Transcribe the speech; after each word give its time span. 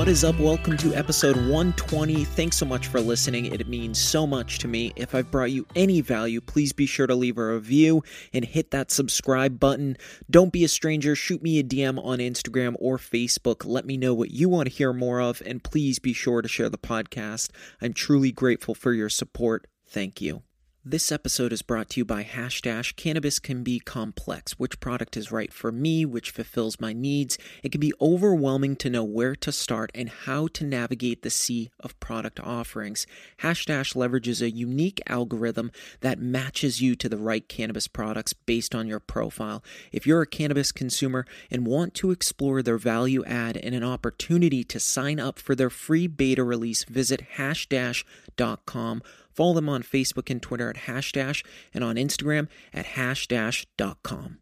What 0.00 0.08
is 0.08 0.24
up? 0.24 0.38
Welcome 0.38 0.78
to 0.78 0.94
episode 0.94 1.36
120. 1.36 2.24
Thanks 2.24 2.56
so 2.56 2.64
much 2.64 2.86
for 2.86 3.02
listening. 3.02 3.44
It 3.44 3.68
means 3.68 4.00
so 4.00 4.26
much 4.26 4.58
to 4.60 4.66
me. 4.66 4.94
If 4.96 5.14
I've 5.14 5.30
brought 5.30 5.50
you 5.50 5.66
any 5.76 6.00
value, 6.00 6.40
please 6.40 6.72
be 6.72 6.86
sure 6.86 7.06
to 7.06 7.14
leave 7.14 7.36
a 7.36 7.52
review 7.52 8.02
and 8.32 8.42
hit 8.42 8.70
that 8.70 8.90
subscribe 8.90 9.60
button. 9.60 9.98
Don't 10.30 10.54
be 10.54 10.64
a 10.64 10.68
stranger. 10.68 11.14
Shoot 11.14 11.42
me 11.42 11.58
a 11.58 11.62
DM 11.62 12.02
on 12.02 12.18
Instagram 12.18 12.76
or 12.78 12.96
Facebook. 12.96 13.66
Let 13.66 13.84
me 13.84 13.98
know 13.98 14.14
what 14.14 14.30
you 14.30 14.48
want 14.48 14.70
to 14.70 14.74
hear 14.74 14.94
more 14.94 15.20
of, 15.20 15.42
and 15.44 15.62
please 15.62 15.98
be 15.98 16.14
sure 16.14 16.40
to 16.40 16.48
share 16.48 16.70
the 16.70 16.78
podcast. 16.78 17.50
I'm 17.82 17.92
truly 17.92 18.32
grateful 18.32 18.74
for 18.74 18.94
your 18.94 19.10
support. 19.10 19.66
Thank 19.86 20.22
you. 20.22 20.44
This 20.82 21.12
episode 21.12 21.52
is 21.52 21.60
brought 21.60 21.90
to 21.90 22.00
you 22.00 22.06
by 22.06 22.24
Hashdash. 22.24 22.96
Cannabis 22.96 23.38
can 23.38 23.62
be 23.62 23.80
complex. 23.80 24.52
Which 24.52 24.80
product 24.80 25.14
is 25.14 25.30
right 25.30 25.52
for 25.52 25.70
me? 25.70 26.06
Which 26.06 26.30
fulfills 26.30 26.80
my 26.80 26.94
needs? 26.94 27.36
It 27.62 27.70
can 27.70 27.82
be 27.82 27.92
overwhelming 28.00 28.76
to 28.76 28.88
know 28.88 29.04
where 29.04 29.36
to 29.36 29.52
start 29.52 29.90
and 29.94 30.08
how 30.08 30.46
to 30.46 30.64
navigate 30.64 31.20
the 31.20 31.28
sea 31.28 31.70
of 31.80 32.00
product 32.00 32.40
offerings. 32.40 33.06
Hashdash 33.42 33.94
leverages 33.94 34.40
a 34.40 34.50
unique 34.50 35.02
algorithm 35.06 35.70
that 36.00 36.18
matches 36.18 36.80
you 36.80 36.96
to 36.96 37.10
the 37.10 37.18
right 37.18 37.46
cannabis 37.46 37.86
products 37.86 38.32
based 38.32 38.74
on 38.74 38.86
your 38.86 39.00
profile. 39.00 39.62
If 39.92 40.06
you're 40.06 40.22
a 40.22 40.26
cannabis 40.26 40.72
consumer 40.72 41.26
and 41.50 41.66
want 41.66 41.92
to 41.96 42.10
explore 42.10 42.62
their 42.62 42.78
value 42.78 43.22
add 43.26 43.58
and 43.58 43.74
an 43.74 43.84
opportunity 43.84 44.64
to 44.64 44.80
sign 44.80 45.20
up 45.20 45.38
for 45.38 45.54
their 45.54 45.68
free 45.68 46.06
beta 46.06 46.42
release, 46.42 46.84
visit 46.84 47.32
hashdash.com 47.36 49.02
Follow 49.40 49.54
them 49.54 49.70
on 49.70 49.82
Facebook 49.82 50.28
and 50.28 50.42
Twitter 50.42 50.68
at 50.68 50.76
Hashdash 50.76 51.42
and 51.72 51.82
on 51.82 51.96
Instagram 51.96 52.46
at 52.74 52.84
hashdash.com. 52.84 54.40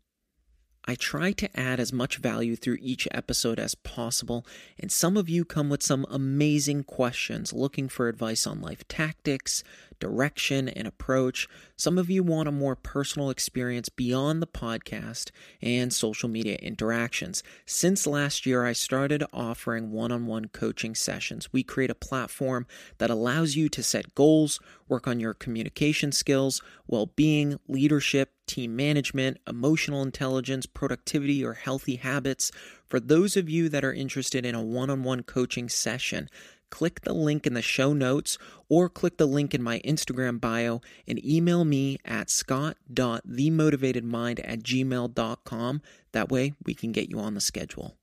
I 0.88 0.94
try 0.94 1.32
to 1.32 1.60
add 1.60 1.80
as 1.80 1.92
much 1.92 2.16
value 2.16 2.56
through 2.56 2.78
each 2.80 3.06
episode 3.10 3.58
as 3.58 3.74
possible, 3.74 4.46
and 4.80 4.90
some 4.90 5.18
of 5.18 5.28
you 5.28 5.44
come 5.44 5.68
with 5.68 5.82
some 5.82 6.06
amazing 6.08 6.84
questions 6.84 7.52
looking 7.52 7.90
for 7.90 8.08
advice 8.08 8.46
on 8.46 8.62
life 8.62 8.88
tactics, 8.88 9.62
direction, 10.00 10.66
and 10.66 10.88
approach. 10.88 11.46
Some 11.76 11.98
of 11.98 12.08
you 12.08 12.22
want 12.22 12.48
a 12.48 12.52
more 12.52 12.74
personal 12.74 13.28
experience 13.28 13.90
beyond 13.90 14.40
the 14.40 14.46
podcast 14.46 15.30
and 15.60 15.92
social 15.92 16.30
media 16.30 16.56
interactions. 16.56 17.42
Since 17.66 18.06
last 18.06 18.46
year, 18.46 18.64
I 18.64 18.72
started 18.72 19.22
offering 19.30 19.92
one 19.92 20.10
on 20.10 20.24
one 20.24 20.46
coaching 20.48 20.94
sessions. 20.94 21.52
We 21.52 21.62
create 21.64 21.90
a 21.90 21.94
platform 21.94 22.66
that 22.96 23.10
allows 23.10 23.56
you 23.56 23.68
to 23.68 23.82
set 23.82 24.14
goals, 24.14 24.58
work 24.88 25.06
on 25.06 25.20
your 25.20 25.34
communication 25.34 26.12
skills, 26.12 26.62
well 26.86 27.12
being, 27.14 27.60
leadership, 27.68 28.32
team 28.48 28.74
management, 28.74 29.38
emotional 29.46 30.02
intelligence, 30.02 30.66
productivity, 30.66 31.44
or 31.44 31.54
healthy 31.54 31.94
habits. 31.96 32.50
For 32.86 32.98
those 32.98 33.36
of 33.36 33.48
you 33.48 33.68
that 33.68 33.84
are 33.84 33.92
interested 33.92 34.44
in 34.44 34.56
a 34.56 34.62
one 34.62 34.90
on 34.90 35.04
one 35.04 35.22
coaching 35.22 35.68
session, 35.68 36.28
click 36.70 37.02
the 37.02 37.12
link 37.12 37.46
in 37.46 37.54
the 37.54 37.62
show 37.62 37.92
notes 37.92 38.36
or 38.68 38.88
click 38.88 39.16
the 39.16 39.26
link 39.26 39.54
in 39.54 39.62
my 39.62 39.78
Instagram 39.84 40.40
bio 40.40 40.80
and 41.06 41.24
email 41.24 41.64
me 41.64 41.98
at 42.04 42.30
scott.themotivatedmind 42.30 44.40
at 44.44 44.64
gmail.com. 44.64 45.82
That 46.12 46.30
way 46.30 46.54
we 46.64 46.74
can 46.74 46.92
get 46.92 47.10
you 47.10 47.18
on 47.20 47.34
the 47.34 47.40
schedule. 47.40 47.94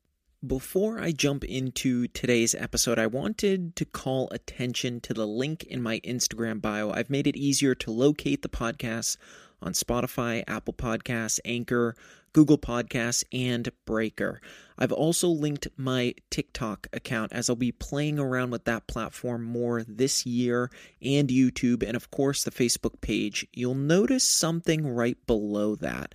Before 0.45 0.99
I 0.99 1.11
jump 1.11 1.43
into 1.43 2.07
today's 2.09 2.53
episode, 2.53 2.99
I 2.99 3.07
wanted 3.07 3.75
to 3.77 3.85
call 3.85 4.29
attention 4.29 5.01
to 5.01 5.13
the 5.13 5.25
link 5.25 5.63
in 5.63 5.81
my 5.81 5.99
Instagram 6.01 6.61
bio. 6.61 6.91
I've 6.91 7.09
made 7.09 7.25
it 7.25 7.35
easier 7.35 7.73
to 7.73 7.89
locate 7.89 8.43
the 8.43 8.49
podcast 8.49 9.17
on 9.65 9.73
Spotify, 9.73 10.43
Apple 10.47 10.73
Podcasts, 10.73 11.39
Anchor, 11.43 11.95
Google 12.33 12.57
Podcasts, 12.57 13.23
and 13.31 13.69
Breaker. 13.85 14.41
I've 14.77 14.91
also 14.91 15.29
linked 15.29 15.67
my 15.77 16.13
TikTok 16.29 16.87
account 16.91 17.31
as 17.31 17.49
I'll 17.49 17.55
be 17.55 17.71
playing 17.71 18.19
around 18.19 18.51
with 18.51 18.65
that 18.65 18.87
platform 18.87 19.43
more 19.43 19.83
this 19.83 20.25
year 20.25 20.69
and 21.01 21.29
YouTube, 21.29 21.81
and 21.81 21.95
of 21.95 22.11
course 22.11 22.43
the 22.43 22.51
Facebook 22.51 22.99
page. 22.99 23.47
You'll 23.53 23.73
notice 23.73 24.23
something 24.23 24.85
right 24.85 25.17
below 25.25 25.75
that 25.75 26.13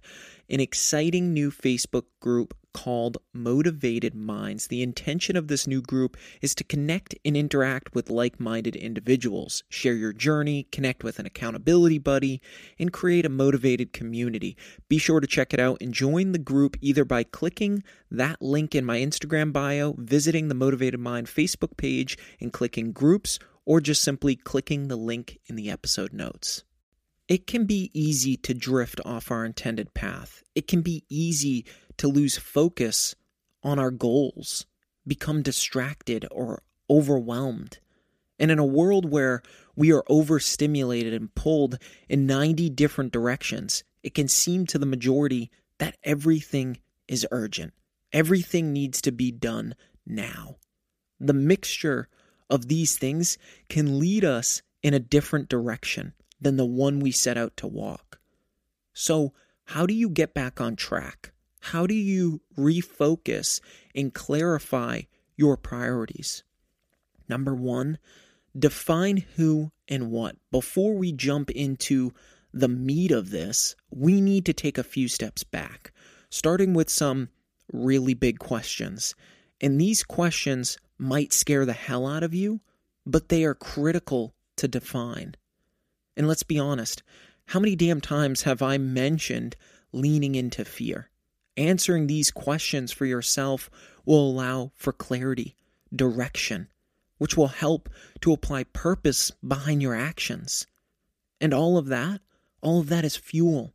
an 0.51 0.61
exciting 0.61 1.33
new 1.33 1.51
Facebook 1.51 2.05
group 2.19 2.55
called 2.73 3.19
Motivated 3.33 4.15
Minds. 4.15 4.67
The 4.67 4.83
intention 4.83 5.37
of 5.37 5.49
this 5.49 5.67
new 5.67 5.81
group 5.81 6.17
is 6.41 6.55
to 6.57 6.65
connect 6.65 7.15
and 7.25 7.37
interact 7.37 7.95
with 7.95 8.11
like 8.11 8.41
minded 8.41 8.77
individuals, 8.77 9.63
share 9.69 9.95
your 9.95 10.13
journey, 10.13 10.69
connect 10.73 11.05
with 11.05 11.19
an 11.19 11.27
accountability 11.27 11.99
buddy, 11.99 12.41
and 12.79 12.93
create 12.93 13.27
a 13.27 13.31
motivated 13.31 13.93
community. 13.93 14.57
Be 14.89 14.99
sure 14.99 15.21
to 15.21 15.27
check 15.27 15.53
it 15.53 15.61
out 15.61 15.79
and 15.81 15.95
join 15.95 16.33
the 16.33 16.39
group 16.39 16.77
either 16.81 17.05
by 17.05 17.25
clicking 17.25 17.83
that 18.11 18.41
link 18.41 18.75
in 18.75 18.85
my 18.85 18.99
Instagram 18.99 19.53
bio, 19.53 19.95
visiting 19.99 20.49
the 20.49 20.55
Motivated 20.55 21.01
Mind 21.01 21.27
Facebook 21.27 21.77
page, 21.77 22.19
and 22.41 22.53
clicking 22.53 22.93
groups, 22.93 23.39
or 23.65 23.81
just 23.81 24.03
simply 24.03 24.37
clicking 24.37 24.89
the 24.89 24.97
link 24.97 25.39
in 25.47 25.57
the 25.57 25.71
episode 25.71 26.13
notes. 26.13 26.65
It 27.31 27.47
can 27.47 27.65
be 27.65 27.93
easy 27.95 28.37
to 28.39 28.55
drift 28.55 29.01
off 29.05 29.31
our 29.31 29.45
intended 29.45 29.95
path. 29.95 30.43
It 30.57 30.67
can 30.67 30.83
be 30.83 31.05
easy 31.09 31.65
to 31.99 32.09
lose 32.09 32.37
focus 32.37 33.15
on 33.63 33.79
our 33.79 33.93
goals, 33.93 34.67
become 35.07 35.41
distracted 35.41 36.27
or 36.33 36.65
overwhelmed. 36.91 37.79
And 38.41 38.51
in 38.51 38.59
a 38.59 38.65
world 38.65 39.09
where 39.09 39.43
we 39.77 39.93
are 39.93 40.03
overstimulated 40.09 41.15
and 41.15 41.33
pulled 41.33 41.79
in 42.09 42.27
90 42.27 42.69
different 42.71 43.13
directions, 43.13 43.85
it 44.03 44.13
can 44.13 44.27
seem 44.27 44.67
to 44.67 44.79
the 44.79 44.85
majority 44.85 45.53
that 45.79 45.99
everything 46.03 46.79
is 47.07 47.25
urgent. 47.31 47.75
Everything 48.13 48.73
needs 48.73 49.01
to 49.03 49.13
be 49.13 49.31
done 49.31 49.77
now. 50.05 50.57
The 51.21 51.33
mixture 51.33 52.09
of 52.49 52.67
these 52.67 52.99
things 52.99 53.39
can 53.69 54.01
lead 54.01 54.25
us 54.25 54.63
in 54.83 54.95
a 54.95 54.99
different 54.99 55.49
direction 55.49 56.15
than 56.41 56.57
the 56.57 56.67
one 56.67 57.01
we 57.01 57.11
set 57.11 57.37
out 57.37 57.57
to 57.59 57.67
walk. 57.67 58.19
So, 58.93 59.33
how 59.65 59.87
do 59.87 59.95
you 59.95 60.09
get 60.09 60.35
back 60.35 60.61
on 60.61 60.75
track? 60.75 61.33
How 61.61 61.87
do 61.87 61.95
you 61.95 62.41
refocus 62.59 63.61
and 63.95 64.15
clarify 64.15 65.03
your 65.41 65.57
priorities. 65.57 66.45
Number 67.27 67.55
one, 67.55 67.99
define 68.57 69.25
who 69.37 69.73
and 69.89 70.11
what. 70.11 70.37
Before 70.51 70.95
we 70.95 71.13
jump 71.13 71.51
into 71.51 72.13
the 72.53 72.69
meat 72.69 73.11
of 73.11 73.31
this, 73.31 73.75
we 73.91 74.21
need 74.21 74.45
to 74.45 74.53
take 74.53 74.77
a 74.77 74.85
few 74.85 75.09
steps 75.09 75.43
back, 75.43 75.93
starting 76.29 76.75
with 76.75 76.91
some 76.91 77.31
really 77.73 78.13
big 78.13 78.39
questions. 78.39 79.15
And 79.63 79.81
these 79.81 80.03
questions 80.03 80.77
might 80.99 81.33
scare 81.33 81.65
the 81.65 81.73
hell 81.73 82.07
out 82.07 82.23
of 82.23 82.35
you, 82.35 82.61
but 83.07 83.31
they 83.31 83.45
are 83.45 83.55
critical 83.55 84.35
to 84.57 84.69
define. 84.69 85.37
And 86.17 86.29
let's 86.29 86.43
be 86.43 86.59
honest, 86.59 87.03
how 87.47 87.61
many 87.61 87.77
damn 87.77 88.01
times 88.01 88.43
have 88.43 88.63
I 88.63 88.79
mentioned 88.79 89.57
leaning 89.93 90.35
into 90.35 90.65
fear? 90.65 91.11
Answering 91.57 92.07
these 92.07 92.31
questions 92.31 92.93
for 92.93 93.07
yourself 93.07 93.71
will 94.05 94.31
allow 94.31 94.73
for 94.77 94.93
clarity, 94.93 95.57
direction, 95.95 96.69
which 97.19 97.37
will 97.37 97.49
help 97.49 97.89
to 98.21 98.33
apply 98.33 98.65
purpose 98.65 99.31
behind 99.47 99.83
your 99.83 99.95
actions. 99.95 100.67
And 101.41 101.53
all 101.53 101.77
of 101.77 101.87
that, 101.87 102.21
all 102.63 102.81
of 102.81 102.89
that 102.89 103.05
is 103.05 103.17
fuel. 103.17 103.75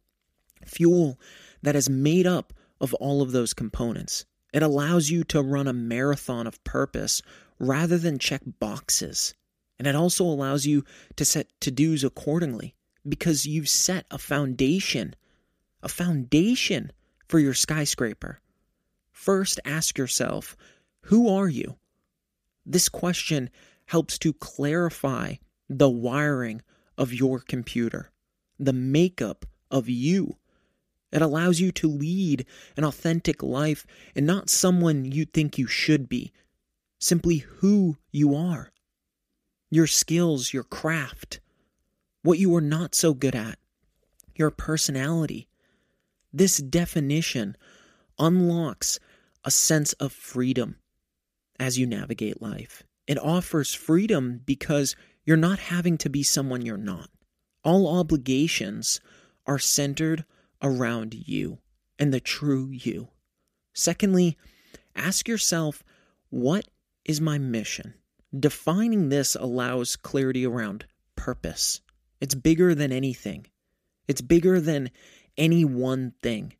Fuel 0.65 1.19
that 1.61 1.75
is 1.75 1.89
made 1.89 2.25
up 2.25 2.53
of 2.79 2.93
all 2.95 3.21
of 3.21 3.31
those 3.31 3.53
components. 3.53 4.25
It 4.53 4.63
allows 4.63 5.09
you 5.09 5.23
to 5.25 5.41
run 5.41 5.67
a 5.67 5.73
marathon 5.73 6.47
of 6.47 6.63
purpose 6.63 7.21
rather 7.59 7.97
than 7.97 8.19
check 8.19 8.41
boxes. 8.59 9.33
And 9.77 9.87
it 9.87 9.95
also 9.95 10.23
allows 10.23 10.65
you 10.65 10.83
to 11.15 11.25
set 11.25 11.47
to 11.61 11.71
dos 11.71 12.03
accordingly 12.03 12.75
because 13.07 13.45
you've 13.45 13.69
set 13.69 14.05
a 14.09 14.17
foundation, 14.17 15.15
a 15.83 15.89
foundation 15.89 16.91
for 17.27 17.39
your 17.39 17.53
skyscraper. 17.53 18.39
First, 19.11 19.59
ask 19.65 19.97
yourself, 19.97 20.55
who 21.01 21.29
are 21.29 21.49
you? 21.49 21.75
This 22.65 22.89
question 22.89 23.49
helps 23.87 24.17
to 24.19 24.33
clarify 24.33 25.35
the 25.69 25.89
wiring 25.89 26.61
of 26.97 27.13
your 27.13 27.39
computer, 27.39 28.11
the 28.59 28.73
makeup 28.73 29.45
of 29.69 29.89
you. 29.89 30.37
It 31.11 31.21
allows 31.21 31.59
you 31.59 31.71
to 31.73 31.87
lead 31.87 32.45
an 32.75 32.83
authentic 32.83 33.43
life 33.43 33.85
and 34.15 34.25
not 34.25 34.49
someone 34.49 35.05
you 35.05 35.25
think 35.25 35.57
you 35.57 35.67
should 35.67 36.09
be, 36.09 36.31
simply 36.99 37.37
who 37.37 37.97
you 38.11 38.35
are. 38.35 38.71
Your 39.75 39.87
skills, 39.87 40.53
your 40.53 40.63
craft, 40.63 41.41
what 42.21 42.39
you 42.39 42.55
are 42.55 42.61
not 42.61 42.95
so 42.95 43.13
good 43.13 43.35
at, 43.35 43.59
your 44.33 44.49
personality. 44.49 45.49
This 46.31 46.59
definition 46.59 47.57
unlocks 48.17 49.01
a 49.43 49.51
sense 49.51 49.91
of 49.91 50.13
freedom 50.13 50.77
as 51.59 51.77
you 51.77 51.85
navigate 51.85 52.41
life. 52.41 52.83
It 53.05 53.19
offers 53.19 53.73
freedom 53.73 54.39
because 54.45 54.95
you're 55.25 55.35
not 55.35 55.59
having 55.59 55.97
to 55.97 56.09
be 56.09 56.23
someone 56.23 56.65
you're 56.65 56.77
not. 56.77 57.09
All 57.61 57.99
obligations 57.99 59.01
are 59.45 59.59
centered 59.59 60.23
around 60.61 61.13
you 61.27 61.57
and 61.99 62.13
the 62.13 62.21
true 62.21 62.69
you. 62.71 63.09
Secondly, 63.73 64.37
ask 64.95 65.27
yourself, 65.27 65.83
what 66.29 66.65
is 67.03 67.19
my 67.19 67.37
mission? 67.37 67.95
Defining 68.37 69.09
this 69.09 69.35
allows 69.35 69.95
clarity 69.95 70.45
around 70.45 70.85
purpose. 71.15 71.81
It's 72.19 72.35
bigger 72.35 72.75
than 72.75 72.91
anything, 72.91 73.47
it's 74.07 74.21
bigger 74.21 74.59
than 74.59 74.91
any 75.37 75.63
one 75.65 76.13
thing. 76.21 76.53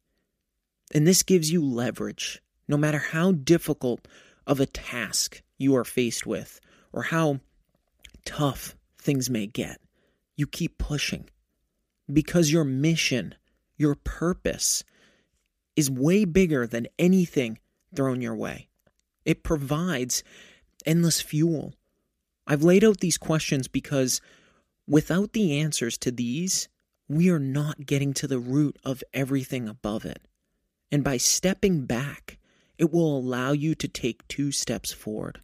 And 0.94 1.06
this 1.08 1.24
gives 1.24 1.52
you 1.52 1.66
leverage, 1.66 2.42
no 2.68 2.78
matter 2.78 3.00
how 3.00 3.32
difficult 3.32 4.08
of 4.46 4.60
a 4.60 4.66
task 4.66 5.42
you 5.58 5.76
are 5.76 5.84
faced 5.84 6.26
with 6.26 6.60
or 6.94 7.04
how 7.04 7.40
tough 8.24 8.76
things 9.00 9.30
may 9.30 9.48
get. 9.48 9.82
You 10.36 10.48
keep 10.48 10.78
pushing 10.78 11.30
because 12.12 12.52
your 12.52 12.64
mission, 12.64 13.36
your 13.78 13.96
purpose, 13.96 14.84
is 15.76 15.90
way 15.90 16.26
bigger 16.26 16.68
than 16.68 16.88
anything 17.00 17.60
thrown 17.96 18.22
your 18.22 18.36
way. 18.36 18.68
It 19.26 19.44
provides 19.44 20.24
endless 20.86 21.22
fuel. 21.22 21.74
I've 22.48 22.64
laid 22.64 22.84
out 22.84 23.00
these 23.00 23.18
questions 23.18 23.68
because 23.68 24.22
without 24.88 25.34
the 25.34 25.60
answers 25.60 25.98
to 26.00 26.12
these, 26.12 26.70
we 27.08 27.30
are 27.30 27.40
not 27.40 27.86
getting 27.86 28.14
to 28.16 28.28
the 28.28 28.40
root 28.40 28.78
of 28.84 29.04
everything 29.14 29.68
above 29.68 30.06
it. 30.06 30.28
And 30.92 31.04
by 31.04 31.18
stepping 31.18 31.86
back, 31.86 32.38
it 32.78 32.92
will 32.92 33.18
allow 33.18 33.52
you 33.52 33.76
to 33.76 33.88
take 33.88 34.28
two 34.28 34.52
steps 34.52 34.92
forward. 34.92 35.42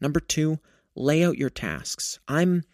Number 0.00 0.20
two, 0.20 0.58
lay 0.94 1.24
out 1.24 1.38
your 1.38 1.50
tasks. 1.50 2.18
I'm 2.28 2.64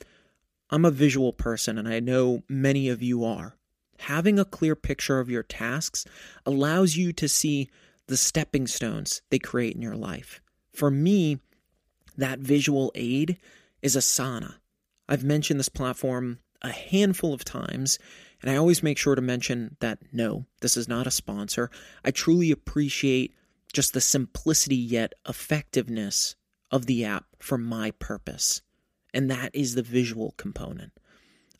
I'm 0.72 0.84
a 0.84 0.90
visual 0.90 1.32
person 1.32 1.78
and 1.78 1.88
I 1.88 2.00
know 2.00 2.42
many 2.48 2.88
of 2.88 3.02
you 3.02 3.24
are. 3.24 3.56
Having 3.98 4.38
a 4.38 4.44
clear 4.44 4.76
picture 4.76 5.18
of 5.18 5.28
your 5.28 5.42
tasks 5.42 6.06
allows 6.46 6.96
you 6.96 7.12
to 7.14 7.28
see 7.28 7.68
the 8.06 8.16
stepping 8.16 8.66
stones 8.66 9.20
they 9.30 9.38
create 9.38 9.74
in 9.74 9.82
your 9.82 9.96
life. 9.96 10.40
For 10.72 10.90
me, 10.90 11.38
that 12.16 12.38
visual 12.38 12.92
aid 12.94 13.38
is 13.82 13.96
Asana. 13.96 14.54
I've 15.08 15.24
mentioned 15.24 15.58
this 15.58 15.68
platform 15.68 16.38
a 16.62 16.72
handful 16.72 17.32
of 17.32 17.44
times, 17.44 17.98
and 18.42 18.50
I 18.50 18.56
always 18.56 18.82
make 18.82 18.98
sure 18.98 19.14
to 19.14 19.22
mention 19.22 19.76
that 19.80 19.98
no, 20.12 20.46
this 20.60 20.76
is 20.76 20.88
not 20.88 21.06
a 21.06 21.10
sponsor. 21.10 21.70
I 22.04 22.10
truly 22.10 22.50
appreciate 22.50 23.34
just 23.72 23.92
the 23.92 24.00
simplicity 24.00 24.76
yet 24.76 25.14
effectiveness 25.28 26.36
of 26.70 26.86
the 26.86 27.04
app 27.04 27.24
for 27.38 27.58
my 27.58 27.92
purpose, 27.92 28.62
and 29.12 29.30
that 29.30 29.54
is 29.54 29.74
the 29.74 29.82
visual 29.82 30.34
component. 30.36 30.92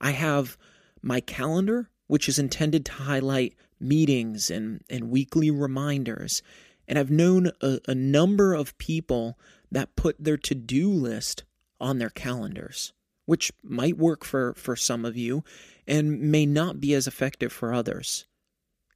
I 0.00 0.12
have 0.12 0.56
my 1.02 1.20
calendar, 1.20 1.90
which 2.06 2.28
is 2.28 2.38
intended 2.38 2.84
to 2.86 2.92
highlight 2.92 3.54
meetings 3.80 4.50
and, 4.50 4.82
and 4.90 5.10
weekly 5.10 5.50
reminders. 5.50 6.42
And 6.86 6.98
I've 6.98 7.10
known 7.10 7.50
a, 7.60 7.78
a 7.88 7.94
number 7.94 8.52
of 8.54 8.76
people 8.78 9.38
that 9.70 9.96
put 9.96 10.22
their 10.22 10.36
to 10.36 10.54
do 10.54 10.90
list 10.90 11.44
on 11.80 11.98
their 11.98 12.10
calendars 12.10 12.92
which 13.30 13.52
might 13.62 13.96
work 13.96 14.24
for, 14.24 14.54
for 14.54 14.74
some 14.74 15.04
of 15.04 15.16
you 15.16 15.44
and 15.86 16.20
may 16.20 16.44
not 16.44 16.80
be 16.80 16.94
as 16.94 17.06
effective 17.06 17.52
for 17.52 17.72
others. 17.72 18.26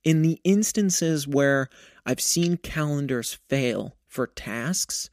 In 0.03 0.23
the 0.23 0.41
instances 0.43 1.29
where 1.29 1.69
I've 2.05 2.21
seen 2.21 2.57
calendars 2.57 3.39
fail 3.49 3.95
for 4.09 4.27
tasks, 4.27 5.09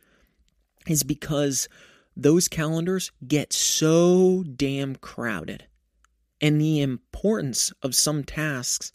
is 0.87 1.03
because 1.03 1.69
those 2.17 2.47
calendars 2.47 3.11
get 3.27 3.53
so 3.53 4.43
damn 4.55 4.95
crowded 4.95 5.67
and 6.41 6.59
the 6.59 6.81
importance 6.81 7.71
of 7.83 7.93
some 7.93 8.23
tasks 8.23 8.91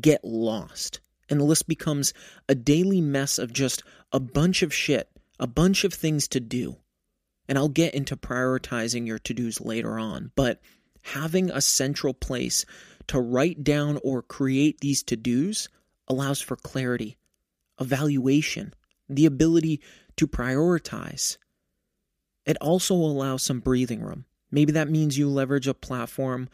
get 0.00 0.24
lost 0.24 0.98
and 1.30 1.38
the 1.38 1.44
list 1.44 1.68
becomes 1.68 2.12
a 2.48 2.56
daily 2.56 3.00
mess 3.00 3.38
of 3.38 3.52
just 3.52 3.84
a 4.12 4.18
bunch 4.18 4.64
of 4.64 4.74
shit, 4.74 5.08
a 5.38 5.46
bunch 5.46 5.84
of 5.84 5.94
things 5.94 6.28
to 6.28 6.40
do. 6.40 6.76
And 7.48 7.56
I'll 7.56 7.68
get 7.68 7.94
into 7.94 8.16
prioritizing 8.16 9.06
your 9.06 9.18
to 9.20 9.34
dos 9.34 9.60
later 9.60 9.98
on, 9.98 10.32
but 10.36 10.60
having 11.02 11.50
a 11.50 11.60
central 11.60 12.12
place 12.12 12.66
to 13.06 13.20
write 13.20 13.64
down 13.64 13.98
or 14.04 14.22
create 14.22 14.80
these 14.80 15.02
to 15.04 15.16
dos 15.16 15.68
allows 16.06 16.40
for 16.40 16.56
clarity, 16.56 17.16
evaluation, 17.80 18.74
the 19.08 19.26
ability 19.26 19.80
to 20.16 20.26
prioritize. 20.26 21.38
It 22.44 22.56
also 22.60 22.94
allows 22.94 23.42
some 23.42 23.60
breathing 23.60 24.02
room. 24.02 24.24
Maybe 24.50 24.72
that 24.72 24.90
means 24.90 25.18
you 25.18 25.28
leverage 25.28 25.68
a 25.68 25.74
platform 25.74 26.48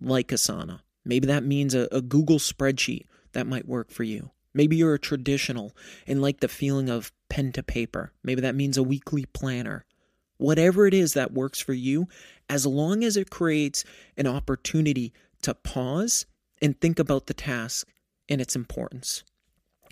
like 0.00 0.28
Asana. 0.28 0.80
Maybe 1.04 1.26
that 1.26 1.44
means 1.44 1.74
a, 1.74 1.88
a 1.90 2.02
Google 2.02 2.38
spreadsheet 2.38 3.06
that 3.32 3.46
might 3.46 3.66
work 3.66 3.90
for 3.90 4.04
you. 4.04 4.30
Maybe 4.54 4.76
you're 4.76 4.94
a 4.94 4.98
traditional 4.98 5.76
and 6.06 6.22
like 6.22 6.40
the 6.40 6.48
feeling 6.48 6.88
of 6.88 7.12
pen 7.28 7.52
to 7.52 7.62
paper. 7.62 8.12
Maybe 8.22 8.40
that 8.40 8.54
means 8.54 8.76
a 8.76 8.82
weekly 8.82 9.26
planner 9.26 9.84
whatever 10.38 10.86
it 10.86 10.94
is 10.94 11.12
that 11.12 11.32
works 11.32 11.60
for 11.60 11.74
you, 11.74 12.08
as 12.48 12.64
long 12.64 13.04
as 13.04 13.16
it 13.16 13.28
creates 13.28 13.84
an 14.16 14.26
opportunity 14.26 15.12
to 15.42 15.52
pause 15.52 16.24
and 16.62 16.80
think 16.80 16.98
about 16.98 17.26
the 17.26 17.34
task 17.34 17.86
and 18.28 18.40
its 18.40 18.56
importance. 18.56 19.22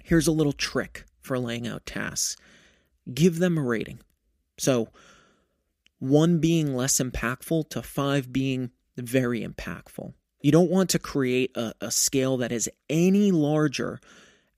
Here's 0.04 0.26
a 0.26 0.32
little 0.32 0.52
trick 0.52 1.04
for 1.20 1.38
laying 1.38 1.66
out 1.66 1.84
tasks 1.84 2.36
give 3.12 3.38
them 3.38 3.58
a 3.58 3.62
rating. 3.62 4.00
So, 4.58 4.88
one 5.98 6.38
being 6.38 6.74
less 6.74 6.98
impactful 7.00 7.70
to 7.70 7.82
five 7.82 8.32
being 8.32 8.70
very 8.96 9.46
impactful. 9.46 10.12
You 10.40 10.52
don't 10.52 10.70
want 10.70 10.90
to 10.90 10.98
create 10.98 11.56
a, 11.56 11.72
a 11.80 11.90
scale 11.90 12.36
that 12.38 12.52
is 12.52 12.68
any 12.90 13.30
larger 13.30 14.00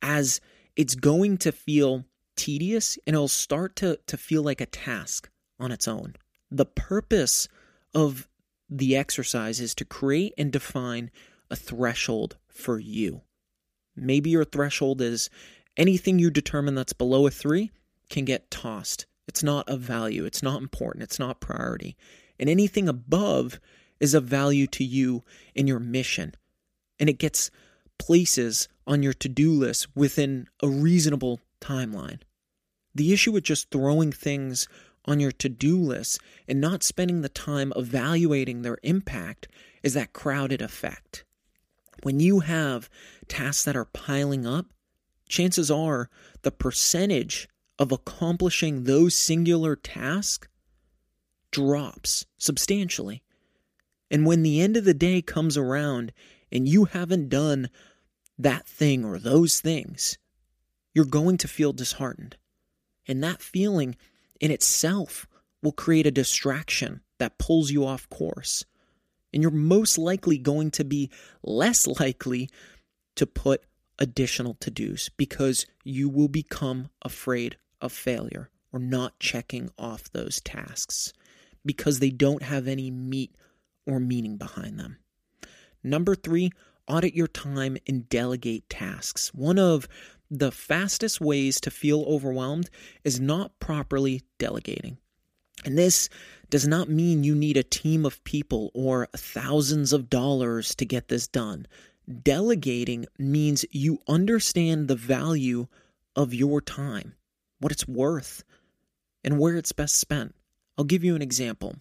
as 0.03 0.41
it's 0.77 0.95
going 0.95 1.39
to 1.39 1.53
feel 1.53 2.05
tedious 2.37 2.99
and 3.07 3.15
it'll 3.15 3.29
start 3.29 3.77
to, 3.77 3.99
to 4.07 4.17
feel 4.17 4.43
like 4.43 4.61
a 4.61 4.67
task 4.67 5.29
on 5.59 5.73
its 5.73 5.89
own. 5.89 6.15
The 6.51 6.67
purpose 6.67 7.49
of 7.95 8.29
the 8.71 8.97
exercise 8.97 9.61
is 9.61 9.75
to 9.77 9.85
create 9.85 10.35
and 10.39 10.53
define 10.53 11.11
a 11.51 11.57
threshold 11.57 12.37
for 12.47 12.79
you. 12.79 13.23
Maybe 13.97 14.31
your 14.31 14.45
threshold 14.45 15.01
is 15.01 15.31
anything 15.77 16.19
you 16.19 16.31
determine 16.31 16.75
that's 16.75 16.93
below 16.93 17.27
a 17.27 17.31
three, 17.31 17.71
can 18.11 18.25
get 18.25 18.51
tossed. 18.51 19.07
It's 19.27 19.43
not 19.43 19.69
of 19.69 19.81
value. 19.81 20.25
It's 20.25 20.43
not 20.43 20.63
important. 20.63 21.03
It's 21.03 21.19
not 21.19 21.41
priority. 21.41 21.97
And 22.39 22.49
anything 22.49 22.89
above 22.89 23.61
is 24.01 24.15
of 24.15 24.25
value 24.25 24.67
to 24.69 24.85
you 24.85 25.25
in 25.55 25.67
your 25.67 25.81
mission. 25.81 26.35
And 26.99 27.09
it 27.09 27.19
gets 27.19 27.51
places 27.99 28.69
on 28.87 29.03
your 29.03 29.13
to 29.15 29.29
do 29.29 29.53
list 29.53 29.89
within 29.95 30.49
a 30.63 30.69
reasonable 30.69 31.41
timeline. 31.61 32.21
The 32.95 33.13
issue 33.13 33.33
with 33.33 33.45
just 33.45 33.71
throwing 33.71 34.13
things 34.13 34.67
on 35.05 35.21
your 35.21 35.33
to 35.33 35.49
do 35.49 35.79
list 35.79 36.21
and 36.47 36.61
not 36.61 36.83
spending 36.83 37.23
the 37.23 37.29
time 37.29 37.73
evaluating 37.77 38.63
their 38.63 38.79
impact 38.83 39.49
is 39.83 39.95
that 39.95 40.13
crowded 40.13 40.61
effect. 40.61 41.25
When 42.03 42.21
you 42.21 42.41
have 42.41 42.89
tasks 43.27 43.65
that 43.65 43.77
are 43.77 43.87
piling 43.87 44.47
up, 44.47 44.67
chances 45.29 45.71
are 45.71 46.11
the 46.43 46.51
percentage 46.51 47.49
of 47.79 47.93
accomplishing 47.93 48.85
those 48.85 49.15
singular 49.15 49.77
tasks 49.77 50.49
drops 51.51 52.27
substantially. 52.37 53.23
And 54.11 54.27
when 54.27 54.43
the 54.43 54.61
end 54.61 54.77
of 54.77 54.85
the 54.85 54.95
day 54.95 55.23
comes 55.23 55.57
around 55.57 56.13
and 56.51 56.69
you 56.69 56.87
haven't 56.87 57.29
done 57.29 57.69
that 58.39 58.67
thing 58.67 59.05
or 59.05 59.19
those 59.19 59.61
things, 59.61 60.19
you're 60.95 61.05
going 61.05 61.37
to 61.39 61.49
feel 61.49 61.73
disheartened. 61.73 62.37
And 63.07 63.23
that 63.23 63.43
feeling 63.43 63.97
in 64.41 64.51
itself 64.51 65.27
will 65.63 65.73
create 65.73 66.07
a 66.07 66.11
distraction 66.11 67.01
that 67.19 67.39
pulls 67.39 67.71
you 67.71 67.85
off 67.85 68.09
course. 68.11 68.65
And 69.33 69.43
you're 69.43 69.51
most 69.51 69.99
likely 69.99 70.39
going 70.39 70.71
to 70.73 70.85
be 70.85 71.11
less 71.43 71.87
likely 72.01 72.49
to 73.17 73.27
put 73.27 73.65
additional 73.99 74.55
to 74.55 74.71
dos 74.71 75.09
because 75.09 75.67
you 75.85 76.09
will 76.09 76.29
become 76.29 76.89
afraid 77.03 77.57
of 77.81 77.93
failure 77.93 78.51
or 78.73 78.79
not 78.79 79.19
checking 79.19 79.71
off 79.77 80.11
those 80.13 80.41
tasks 80.41 81.13
because 81.65 81.99
they 81.99 82.11
don't 82.11 82.43
have 82.43 82.69
any 82.69 82.91
meat 82.91 83.35
or 83.87 83.99
meaning 83.99 84.37
behind 84.37 84.79
them. 84.79 84.99
Number 85.83 86.15
three, 86.15 86.51
audit 86.89 87.15
your 87.15 87.29
time 87.29 87.77
and 87.87 88.09
delegate 88.09 88.69
tasks. 88.69 89.33
One 89.35 89.59
of 89.59 89.87
the 90.31 90.51
fastest 90.51 91.21
ways 91.21 91.61
to 91.61 91.71
feel 91.71 92.03
overwhelmed 92.03 92.71
is 93.05 93.21
not 93.21 93.59
properly 93.61 94.23
delegating. 94.39 94.99
And 95.65 95.77
this 95.77 96.09
does 96.51 96.67
not 96.67 96.89
mean 96.89 97.25
you 97.25 97.35
need 97.35 97.57
a 97.57 97.63
team 97.63 98.07
of 98.07 98.23
people 98.25 98.71
or 98.75 99.09
thousands 99.17 99.93
of 99.93 100.09
dollars 100.09 100.75
to 100.77 100.85
get 100.85 101.09
this 101.09 101.27
done. 101.27 101.67
Delegating 102.23 103.07
means 103.19 103.65
you 103.71 103.99
understand 104.09 104.89
the 104.89 104.97
value 104.97 105.67
of 106.17 106.33
your 106.33 106.61
time, 106.61 107.15
what 107.61 107.73
it's 107.73 107.87
worth, 107.87 108.45
and 109.25 109.39
where 109.39 109.57
it's 109.57 109.73
best 109.73 109.97
spent. 109.97 110.35
I'll 110.77 110.85
give 110.85 111.05
you 111.05 111.17
an 111.17 111.23
example. 111.23 111.77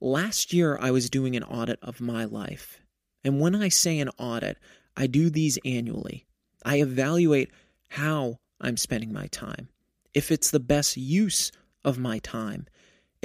Last 0.00 0.52
year, 0.52 0.78
I 0.80 0.90
was 0.90 1.10
doing 1.10 1.36
an 1.36 1.44
audit 1.44 1.78
of 1.82 2.00
my 2.00 2.24
life. 2.24 2.80
And 3.26 3.40
when 3.40 3.56
I 3.56 3.70
say 3.70 3.98
an 3.98 4.10
audit, 4.18 4.56
I 4.96 5.08
do 5.08 5.30
these 5.30 5.58
annually. 5.64 6.26
I 6.64 6.76
evaluate 6.76 7.50
how 7.88 8.38
I'm 8.60 8.76
spending 8.76 9.12
my 9.12 9.26
time, 9.26 9.68
if 10.14 10.30
it's 10.30 10.52
the 10.52 10.60
best 10.60 10.96
use 10.96 11.50
of 11.84 11.98
my 11.98 12.20
time, 12.20 12.66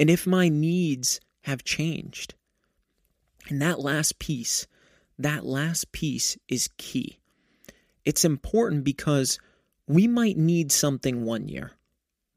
and 0.00 0.10
if 0.10 0.26
my 0.26 0.48
needs 0.48 1.20
have 1.42 1.62
changed. 1.62 2.34
And 3.48 3.62
that 3.62 3.78
last 3.78 4.18
piece, 4.18 4.66
that 5.20 5.46
last 5.46 5.92
piece 5.92 6.36
is 6.48 6.68
key. 6.78 7.20
It's 8.04 8.24
important 8.24 8.82
because 8.82 9.38
we 9.86 10.08
might 10.08 10.36
need 10.36 10.72
something 10.72 11.24
one 11.24 11.46
year, 11.46 11.74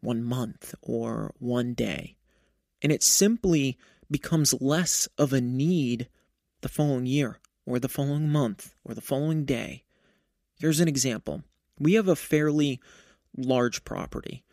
one 0.02 0.24
month, 0.24 0.76
or 0.84 1.34
one 1.40 1.74
day. 1.74 2.16
And 2.84 2.92
it 2.92 3.02
simply 3.02 3.80
becomes 4.12 4.54
less 4.62 5.08
of 5.18 5.34
a 5.34 5.42
need 5.42 6.10
the 6.62 6.70
following 6.70 7.08
year, 7.08 7.40
or 7.66 7.80
the 7.80 7.90
following 7.90 8.30
month, 8.30 8.76
or 8.84 8.94
the 8.94 9.02
following 9.02 9.46
day. 9.46 9.84
Here's 10.60 10.80
an 10.80 10.88
example 10.88 11.44
we 11.80 11.94
have 11.94 12.08
a 12.08 12.16
fairly 12.16 12.80
large 13.38 13.84
property, 13.84 14.44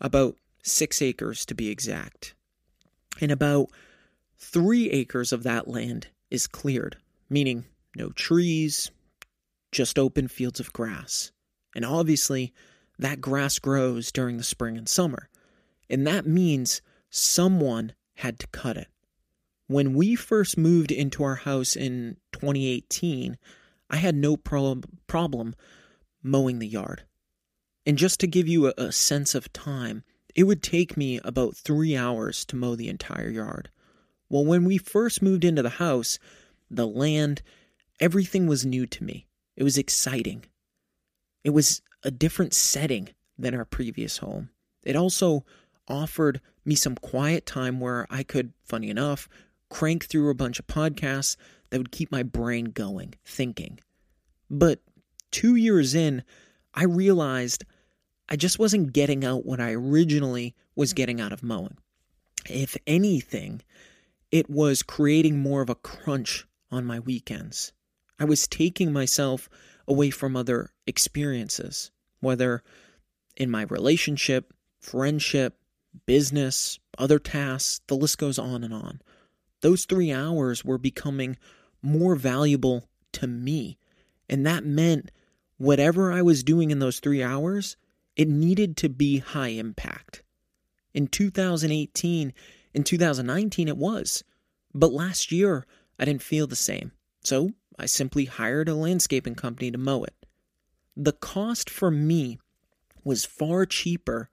about 0.00 0.36
six 0.62 1.02
acres 1.02 1.44
to 1.46 1.54
be 1.54 1.68
exact. 1.68 2.34
And 3.20 3.30
about 3.30 3.70
three 4.38 4.90
acres 4.90 5.32
of 5.32 5.42
that 5.42 5.68
land 5.68 6.08
is 6.30 6.46
cleared, 6.46 6.96
meaning 7.28 7.66
no 7.96 8.10
trees, 8.10 8.90
just 9.72 9.98
open 9.98 10.28
fields 10.28 10.60
of 10.60 10.72
grass. 10.72 11.32
And 11.74 11.84
obviously, 11.84 12.52
that 12.98 13.20
grass 13.20 13.58
grows 13.58 14.12
during 14.12 14.36
the 14.36 14.44
spring 14.44 14.76
and 14.76 14.88
summer. 14.88 15.28
And 15.88 16.06
that 16.06 16.26
means 16.26 16.82
someone 17.10 17.94
had 18.14 18.38
to 18.38 18.46
cut 18.48 18.76
it. 18.76 18.88
When 19.70 19.94
we 19.94 20.16
first 20.16 20.58
moved 20.58 20.90
into 20.90 21.22
our 21.22 21.36
house 21.36 21.76
in 21.76 22.16
2018, 22.32 23.38
I 23.88 23.96
had 23.98 24.16
no 24.16 24.36
pro- 24.36 24.80
problem 25.06 25.54
mowing 26.24 26.58
the 26.58 26.66
yard. 26.66 27.04
And 27.86 27.96
just 27.96 28.18
to 28.18 28.26
give 28.26 28.48
you 28.48 28.66
a, 28.66 28.74
a 28.76 28.90
sense 28.90 29.32
of 29.32 29.52
time, 29.52 30.02
it 30.34 30.42
would 30.42 30.60
take 30.60 30.96
me 30.96 31.20
about 31.22 31.56
three 31.56 31.96
hours 31.96 32.44
to 32.46 32.56
mow 32.56 32.74
the 32.74 32.88
entire 32.88 33.28
yard. 33.28 33.70
Well, 34.28 34.44
when 34.44 34.64
we 34.64 34.76
first 34.76 35.22
moved 35.22 35.44
into 35.44 35.62
the 35.62 35.68
house, 35.68 36.18
the 36.68 36.88
land, 36.88 37.40
everything 38.00 38.48
was 38.48 38.66
new 38.66 38.88
to 38.88 39.04
me. 39.04 39.28
It 39.54 39.62
was 39.62 39.78
exciting. 39.78 40.46
It 41.44 41.50
was 41.50 41.80
a 42.02 42.10
different 42.10 42.54
setting 42.54 43.10
than 43.38 43.54
our 43.54 43.66
previous 43.66 44.18
home. 44.18 44.50
It 44.82 44.96
also 44.96 45.44
offered 45.86 46.40
me 46.64 46.74
some 46.74 46.96
quiet 46.96 47.46
time 47.46 47.78
where 47.78 48.08
I 48.10 48.24
could, 48.24 48.52
funny 48.64 48.90
enough, 48.90 49.28
crank 49.70 50.06
through 50.06 50.28
a 50.28 50.34
bunch 50.34 50.58
of 50.58 50.66
podcasts 50.66 51.36
that 51.70 51.78
would 51.78 51.92
keep 51.92 52.12
my 52.12 52.22
brain 52.22 52.66
going, 52.66 53.14
thinking. 53.24 53.80
But 54.50 54.80
two 55.30 55.54
years 55.54 55.94
in, 55.94 56.22
I 56.74 56.84
realized 56.84 57.64
I 58.28 58.36
just 58.36 58.58
wasn't 58.58 58.92
getting 58.92 59.24
out 59.24 59.46
what 59.46 59.60
I 59.60 59.72
originally 59.72 60.54
was 60.76 60.92
getting 60.92 61.20
out 61.20 61.32
of 61.32 61.42
mowing. 61.42 61.78
If 62.48 62.76
anything, 62.86 63.62
it 64.30 64.48
was 64.48 64.82
creating 64.82 65.38
more 65.38 65.62
of 65.62 65.70
a 65.70 65.74
crunch 65.74 66.46
on 66.70 66.84
my 66.84 67.00
weekends. 67.00 67.72
I 68.18 68.24
was 68.24 68.46
taking 68.46 68.92
myself 68.92 69.48
away 69.88 70.10
from 70.10 70.36
other 70.36 70.72
experiences, 70.86 71.90
whether 72.20 72.62
in 73.36 73.50
my 73.50 73.62
relationship, 73.62 74.52
friendship, 74.80 75.58
business, 76.06 76.78
other 76.98 77.18
tasks, 77.18 77.80
the 77.88 77.96
list 77.96 78.18
goes 78.18 78.38
on 78.38 78.62
and 78.62 78.72
on. 78.72 79.00
Those 79.60 79.84
three 79.84 80.12
hours 80.12 80.64
were 80.64 80.78
becoming 80.78 81.36
more 81.82 82.14
valuable 82.14 82.88
to 83.12 83.26
me. 83.26 83.78
And 84.28 84.46
that 84.46 84.64
meant 84.64 85.10
whatever 85.58 86.12
I 86.12 86.22
was 86.22 86.42
doing 86.42 86.70
in 86.70 86.78
those 86.78 87.00
three 87.00 87.22
hours, 87.22 87.76
it 88.16 88.28
needed 88.28 88.76
to 88.78 88.88
be 88.88 89.18
high 89.18 89.48
impact. 89.48 90.22
In 90.94 91.06
2018, 91.06 92.32
in 92.74 92.84
2019, 92.84 93.68
it 93.68 93.76
was. 93.76 94.24
But 94.74 94.92
last 94.92 95.32
year, 95.32 95.66
I 95.98 96.04
didn't 96.04 96.22
feel 96.22 96.46
the 96.46 96.56
same. 96.56 96.92
So 97.22 97.50
I 97.78 97.86
simply 97.86 98.24
hired 98.26 98.68
a 98.68 98.74
landscaping 98.74 99.34
company 99.34 99.70
to 99.70 99.78
mow 99.78 100.04
it. 100.04 100.14
The 100.96 101.12
cost 101.12 101.70
for 101.70 101.90
me 101.90 102.38
was 103.04 103.24
far 103.24 103.66
cheaper 103.66 104.28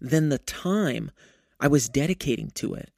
than 0.00 0.28
the 0.28 0.38
time 0.38 1.10
I 1.60 1.68
was 1.68 1.88
dedicating 1.88 2.50
to 2.52 2.74
it. 2.74 2.90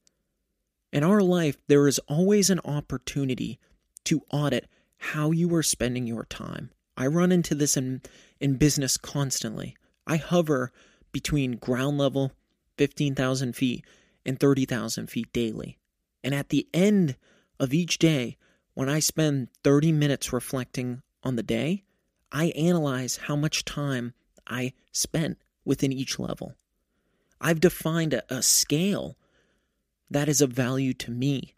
In 0.92 1.04
our 1.04 1.20
life, 1.20 1.58
there 1.66 1.86
is 1.86 1.98
always 2.08 2.50
an 2.50 2.60
opportunity 2.64 3.58
to 4.04 4.22
audit 4.30 4.68
how 4.96 5.30
you 5.30 5.54
are 5.54 5.62
spending 5.62 6.06
your 6.06 6.24
time. 6.24 6.70
I 6.96 7.06
run 7.06 7.30
into 7.30 7.54
this 7.54 7.76
in, 7.76 8.02
in 8.40 8.56
business 8.56 8.96
constantly. 8.96 9.76
I 10.06 10.16
hover 10.16 10.72
between 11.12 11.52
ground 11.52 11.98
level, 11.98 12.32
15,000 12.78 13.54
feet, 13.54 13.84
and 14.24 14.40
30,000 14.40 15.08
feet 15.08 15.32
daily. 15.32 15.78
And 16.24 16.34
at 16.34 16.48
the 16.48 16.66
end 16.72 17.16
of 17.60 17.74
each 17.74 17.98
day, 17.98 18.36
when 18.74 18.88
I 18.88 19.00
spend 19.00 19.48
30 19.64 19.92
minutes 19.92 20.32
reflecting 20.32 21.02
on 21.22 21.36
the 21.36 21.42
day, 21.42 21.84
I 22.32 22.46
analyze 22.50 23.16
how 23.16 23.36
much 23.36 23.64
time 23.64 24.14
I 24.46 24.72
spent 24.92 25.38
within 25.64 25.92
each 25.92 26.18
level. 26.18 26.54
I've 27.40 27.60
defined 27.60 28.14
a, 28.14 28.34
a 28.34 28.42
scale 28.42 29.16
that 30.10 30.28
is 30.28 30.40
of 30.40 30.50
value 30.50 30.92
to 30.94 31.10
me, 31.10 31.54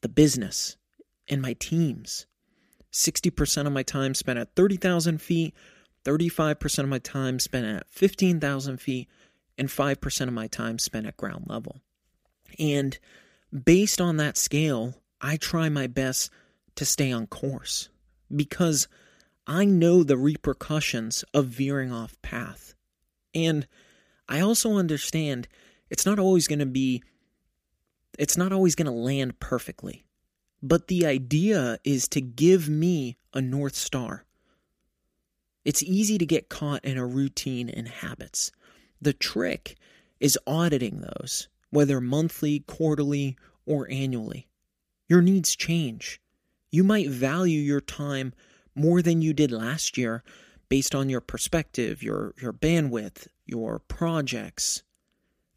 the 0.00 0.08
business, 0.08 0.76
and 1.28 1.40
my 1.42 1.54
teams. 1.54 2.26
60% 2.92 3.66
of 3.66 3.72
my 3.72 3.82
time 3.82 4.14
spent 4.14 4.38
at 4.38 4.54
30,000 4.54 5.20
feet, 5.20 5.54
35% 6.04 6.78
of 6.78 6.88
my 6.88 6.98
time 6.98 7.38
spent 7.38 7.66
at 7.66 7.88
15,000 7.88 8.80
feet, 8.80 9.08
and 9.58 9.68
5% 9.68 10.20
of 10.28 10.32
my 10.32 10.46
time 10.46 10.78
spent 10.78 11.06
at 11.06 11.16
ground 11.16 11.46
level. 11.48 11.80
And 12.58 12.98
based 13.64 14.00
on 14.00 14.16
that 14.16 14.36
scale, 14.36 14.94
I 15.20 15.36
try 15.36 15.68
my 15.68 15.86
best 15.86 16.30
to 16.76 16.84
stay 16.84 17.10
on 17.10 17.26
course 17.26 17.88
because 18.34 18.86
I 19.46 19.64
know 19.64 20.02
the 20.02 20.16
repercussions 20.16 21.24
of 21.32 21.46
veering 21.46 21.92
off 21.92 22.20
path. 22.22 22.74
And 23.34 23.66
I 24.28 24.40
also 24.40 24.76
understand 24.76 25.48
it's 25.90 26.06
not 26.06 26.18
always 26.18 26.48
going 26.48 26.58
to 26.58 26.66
be 26.66 27.02
it's 28.18 28.36
not 28.36 28.52
always 28.52 28.74
going 28.74 28.86
to 28.86 28.92
land 28.92 29.40
perfectly. 29.40 30.04
But 30.62 30.88
the 30.88 31.06
idea 31.06 31.78
is 31.84 32.08
to 32.08 32.20
give 32.20 32.68
me 32.68 33.18
a 33.34 33.40
North 33.40 33.74
Star. 33.74 34.24
It's 35.64 35.82
easy 35.82 36.16
to 36.18 36.26
get 36.26 36.48
caught 36.48 36.84
in 36.84 36.96
a 36.96 37.06
routine 37.06 37.68
and 37.68 37.88
habits. 37.88 38.52
The 39.00 39.12
trick 39.12 39.76
is 40.20 40.38
auditing 40.46 41.00
those, 41.00 41.48
whether 41.70 42.00
monthly, 42.00 42.60
quarterly, 42.60 43.36
or 43.66 43.90
annually. 43.90 44.48
Your 45.08 45.22
needs 45.22 45.54
change. 45.54 46.20
You 46.70 46.84
might 46.84 47.10
value 47.10 47.60
your 47.60 47.80
time 47.80 48.32
more 48.74 49.02
than 49.02 49.22
you 49.22 49.32
did 49.32 49.50
last 49.50 49.96
year 49.98 50.22
based 50.68 50.94
on 50.94 51.08
your 51.08 51.20
perspective, 51.20 52.02
your, 52.02 52.34
your 52.40 52.52
bandwidth, 52.52 53.28
your 53.44 53.78
projects. 53.78 54.82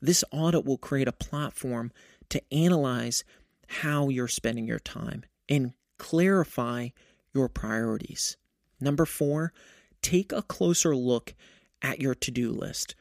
This 0.02 0.24
audit 0.32 0.66
will 0.66 0.78
create 0.78 1.08
a 1.08 1.14
platform 1.14 1.92
to 2.30 2.42
analyze 2.54 3.24
how 3.68 4.10
you're 4.10 4.28
spending 4.28 4.68
your 4.68 4.80
time 4.80 5.24
and 5.48 5.74
clarify 5.98 6.90
your 7.34 7.50
priorities. 7.50 8.38
Number 8.80 9.06
four, 9.06 9.54
take 10.02 10.32
a 10.32 10.42
closer 10.42 10.96
look 10.96 11.34
at 11.82 12.02
your 12.02 12.16
to 12.16 12.32
do 12.32 12.52
list. 12.52 12.96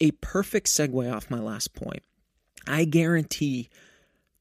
A 0.00 0.12
perfect 0.12 0.68
segue 0.68 1.12
off 1.12 1.30
my 1.30 1.40
last 1.40 1.74
point. 1.74 2.02
I 2.66 2.84
guarantee 2.84 3.68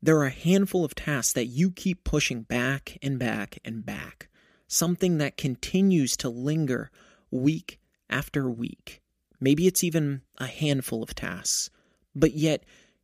there 0.01 0.17
are 0.17 0.25
a 0.25 0.29
handful 0.29 0.83
of 0.83 0.95
tasks 0.95 1.33
that 1.33 1.45
you 1.45 1.71
keep 1.71 2.03
pushing 2.03 2.41
back 2.41 2.97
and 3.01 3.17
back 3.19 3.59
and 3.63 3.85
back, 3.85 4.29
something 4.67 5.17
that 5.17 5.37
continues 5.37 6.17
to 6.17 6.29
linger 6.29 6.89
week 7.31 7.79
after 8.09 8.49
week. 8.49 9.01
Maybe 9.39 9.67
it's 9.67 9.83
even 9.83 10.21
a 10.37 10.47
handful 10.47 11.03
of 11.03 11.15
tasks, 11.15 11.69
but 12.15 12.33
yet 12.33 12.63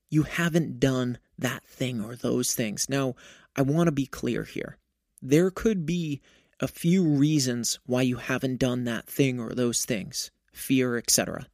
you 0.09 0.23
haven't 0.23 0.79
done 0.79 1.17
that 1.37 1.63
thing 1.63 2.01
or 2.01 2.15
those 2.15 2.53
things. 2.53 2.89
Now, 2.89 3.15
I 3.55 3.61
want 3.61 3.87
to 3.87 3.91
be 3.91 4.05
clear 4.05 4.43
here. 4.43 4.77
There 5.21 5.51
could 5.51 5.85
be 5.85 6.21
a 6.59 6.67
few 6.67 7.03
reasons 7.03 7.79
why 7.85 8.01
you 8.01 8.17
haven't 8.17 8.59
done 8.59 8.83
that 8.85 9.07
thing 9.07 9.39
or 9.39 9.53
those 9.53 9.85
things, 9.85 10.31
fear, 10.51 10.97
etc. 10.97 11.47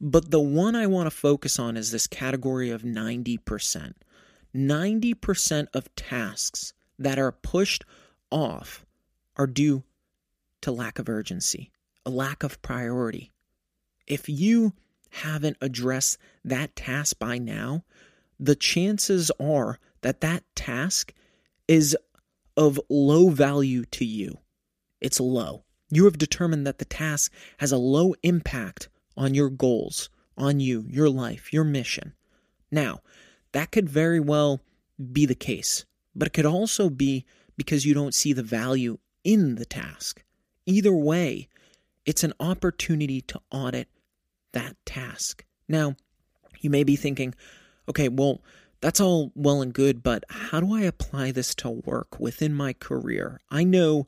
But 0.00 0.30
the 0.30 0.40
one 0.40 0.76
I 0.76 0.86
want 0.86 1.06
to 1.06 1.16
focus 1.16 1.58
on 1.58 1.76
is 1.76 1.90
this 1.90 2.06
category 2.06 2.70
of 2.70 2.82
90%. 2.82 3.92
90% 4.54 5.66
of 5.74 5.94
tasks 5.94 6.72
that 6.98 7.18
are 7.18 7.32
pushed 7.32 7.84
off 8.30 8.84
are 9.36 9.46
due 9.46 9.84
to 10.62 10.72
lack 10.72 10.98
of 10.98 11.08
urgency, 11.08 11.70
a 12.04 12.10
lack 12.10 12.42
of 12.42 12.60
priority. 12.62 13.30
If 14.06 14.28
you 14.28 14.72
haven't 15.10 15.56
addressed 15.60 16.18
that 16.44 16.74
task 16.76 17.18
by 17.18 17.38
now, 17.38 17.84
the 18.38 18.54
chances 18.56 19.30
are 19.40 19.78
that 20.02 20.20
that 20.20 20.44
task 20.54 21.12
is 21.68 21.96
of 22.56 22.80
low 22.88 23.30
value 23.30 23.84
to 23.86 24.04
you. 24.04 24.38
It's 25.00 25.20
low. 25.20 25.64
You 25.90 26.04
have 26.04 26.18
determined 26.18 26.66
that 26.66 26.78
the 26.78 26.84
task 26.84 27.32
has 27.58 27.72
a 27.72 27.76
low 27.76 28.14
impact 28.22 28.88
on 29.16 29.34
your 29.34 29.50
goals, 29.50 30.08
on 30.36 30.60
you, 30.60 30.84
your 30.88 31.08
life, 31.08 31.52
your 31.52 31.64
mission. 31.64 32.14
Now, 32.70 33.00
that 33.52 33.72
could 33.72 33.88
very 33.88 34.20
well 34.20 34.60
be 35.12 35.26
the 35.26 35.34
case, 35.34 35.84
but 36.14 36.28
it 36.28 36.32
could 36.32 36.46
also 36.46 36.88
be 36.88 37.24
because 37.56 37.84
you 37.84 37.94
don't 37.94 38.14
see 38.14 38.32
the 38.32 38.42
value 38.42 38.98
in 39.24 39.56
the 39.56 39.66
task. 39.66 40.22
Either 40.66 40.92
way, 40.92 41.48
it's 42.06 42.24
an 42.24 42.32
opportunity 42.40 43.20
to 43.22 43.40
audit 43.50 43.88
that 44.52 44.76
task. 44.84 45.44
Now, 45.68 45.96
you 46.60 46.70
may 46.70 46.84
be 46.84 46.96
thinking, 46.96 47.34
okay, 47.88 48.08
well, 48.08 48.42
that's 48.80 49.00
all 49.00 49.32
well 49.34 49.62
and 49.62 49.72
good, 49.72 50.02
but 50.02 50.24
how 50.28 50.60
do 50.60 50.74
I 50.74 50.82
apply 50.82 51.32
this 51.32 51.54
to 51.56 51.70
work 51.70 52.18
within 52.18 52.54
my 52.54 52.72
career? 52.72 53.40
I 53.50 53.64
know 53.64 54.06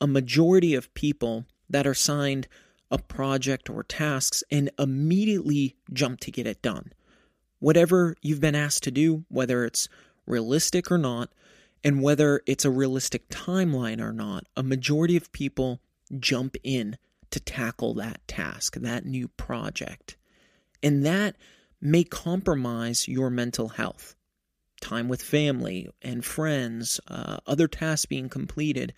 a 0.00 0.06
majority 0.06 0.74
of 0.74 0.92
people 0.94 1.44
that 1.68 1.86
are 1.86 1.94
signed 1.94 2.48
a 2.90 2.98
project 2.98 3.68
or 3.68 3.82
tasks 3.82 4.44
and 4.50 4.70
immediately 4.78 5.76
jump 5.92 6.20
to 6.20 6.30
get 6.30 6.46
it 6.46 6.62
done. 6.62 6.92
Whatever 7.58 8.14
you've 8.22 8.40
been 8.40 8.54
asked 8.54 8.82
to 8.84 8.90
do, 8.90 9.24
whether 9.28 9.64
it's 9.64 9.88
realistic 10.26 10.90
or 10.90 10.98
not, 10.98 11.30
and 11.82 12.02
whether 12.02 12.42
it's 12.46 12.64
a 12.64 12.70
realistic 12.70 13.28
timeline 13.28 14.00
or 14.00 14.12
not, 14.12 14.46
a 14.56 14.62
majority 14.62 15.16
of 15.16 15.32
people 15.32 15.80
jump 16.18 16.56
in 16.62 16.96
to 17.34 17.40
tackle 17.40 17.94
that 17.94 18.20
task, 18.28 18.76
that 18.76 19.04
new 19.04 19.26
project. 19.26 20.16
And 20.84 21.04
that 21.04 21.34
may 21.80 22.04
compromise 22.04 23.08
your 23.08 23.28
mental 23.28 23.70
health. 23.70 24.14
Time 24.80 25.08
with 25.08 25.20
family 25.20 25.88
and 26.00 26.24
friends, 26.24 27.00
uh, 27.08 27.38
other 27.44 27.66
tasks 27.66 28.06
being 28.06 28.28
completed, 28.28 28.94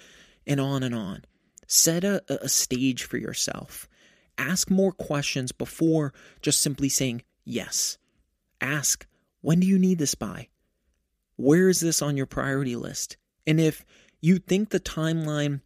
and 0.47 0.61
on 0.61 0.83
and 0.83 0.95
on. 0.95 1.25
Set 1.67 2.05
a, 2.05 2.23
a 2.29 2.51
stage 2.51 3.05
for 3.05 3.17
yourself. 3.17 3.89
Ask 4.37 4.71
more 4.71 4.93
questions 4.93 5.51
before 5.51 6.13
just 6.43 6.61
simply 6.61 6.91
saying 6.91 7.23
yes. 7.47 7.97
Ask, 8.61 9.07
when 9.41 9.61
do 9.61 9.67
you 9.67 9.79
need 9.79 9.99
this 9.99 10.15
by? 10.15 10.49
Where 11.37 11.71
is 11.71 11.81
this 11.81 12.03
on 12.03 12.19
your 12.19 12.27
priority 12.27 12.77
list? 12.77 13.17
And 13.47 13.59
if 13.59 13.83
you 14.21 14.39
think 14.39 14.69
the 14.69 14.81
timeline 14.81 15.63